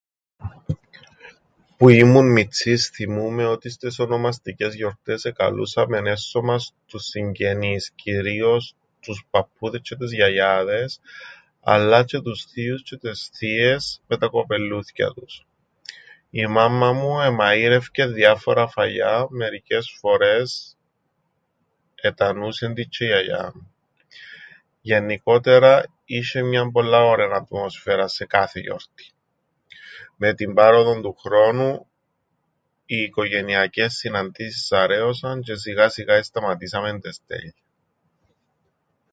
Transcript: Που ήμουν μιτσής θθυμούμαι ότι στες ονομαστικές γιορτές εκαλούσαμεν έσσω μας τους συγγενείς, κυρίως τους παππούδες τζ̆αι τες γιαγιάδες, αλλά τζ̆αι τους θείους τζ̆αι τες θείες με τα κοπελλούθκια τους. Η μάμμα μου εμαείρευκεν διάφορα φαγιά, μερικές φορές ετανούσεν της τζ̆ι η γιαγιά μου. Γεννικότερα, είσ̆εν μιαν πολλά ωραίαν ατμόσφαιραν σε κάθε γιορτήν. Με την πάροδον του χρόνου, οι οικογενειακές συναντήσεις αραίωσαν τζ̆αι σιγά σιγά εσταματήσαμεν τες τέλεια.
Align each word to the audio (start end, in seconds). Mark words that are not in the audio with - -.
Που 1.77 1.89
ήμουν 1.89 2.31
μιτσής 2.31 2.87
θθυμούμαι 2.87 3.45
ότι 3.45 3.69
στες 3.69 3.99
ονομαστικές 3.99 4.75
γιορτές 4.75 5.25
εκαλούσαμεν 5.25 6.05
έσσω 6.05 6.41
μας 6.41 6.73
τους 6.87 7.03
συγγενείς, 7.05 7.91
κυρίως 7.95 8.75
τους 8.99 9.25
παππούδες 9.29 9.81
τζ̆αι 9.81 9.95
τες 9.99 10.11
γιαγιάδες, 10.11 10.99
αλλά 11.61 12.01
τζ̆αι 12.03 12.21
τους 12.23 12.45
θείους 12.45 12.83
τζ̆αι 12.85 12.97
τες 12.99 13.29
θείες 13.33 14.01
με 14.07 14.17
τα 14.17 14.27
κοπελλούθκια 14.27 15.09
τους. 15.11 15.45
Η 16.29 16.45
μάμμα 16.45 16.91
μου 16.93 17.21
εμαείρευκεν 17.21 18.13
διάφορα 18.13 18.67
φαγιά, 18.67 19.25
μερικές 19.29 19.97
φορές 19.99 20.77
ετανούσεν 21.95 22.73
της 22.73 22.85
τζ̆ι 22.87 22.99
η 23.03 23.07
γιαγιά 23.07 23.51
μου. 23.55 23.73
Γεννικότερα, 24.81 25.85
είσ̆εν 26.05 26.43
μιαν 26.45 26.71
πολλά 26.71 27.03
ωραίαν 27.03 27.33
ατμόσφαιραν 27.33 28.09
σε 28.09 28.25
κάθε 28.25 28.59
γιορτήν. 28.59 29.13
Με 30.23 30.33
την 30.33 30.53
πάροδον 30.53 31.01
του 31.01 31.13
χρόνου, 31.15 31.85
οι 32.85 32.95
οικογενειακές 32.97 33.93
συναντήσεις 33.95 34.71
αραίωσαν 34.71 35.41
τζ̆αι 35.41 35.57
σιγά 35.57 35.89
σιγά 35.89 36.15
εσταματήσαμεν 36.15 36.99
τες 37.01 37.19
τέλεια. 37.27 37.53